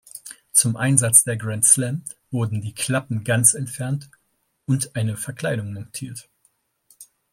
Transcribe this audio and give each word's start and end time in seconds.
Zum 0.51 0.77
Einsatz 0.77 1.25
der 1.25 1.37
"Grand 1.37 1.63
Slam" 1.63 2.03
wurden 2.31 2.59
die 2.63 2.73
Klappen 2.73 3.23
ganz 3.23 3.53
entfernt 3.53 4.09
und 4.65 4.95
eine 4.95 5.15
Verkleidung 5.15 5.73
montiert. 5.73 6.27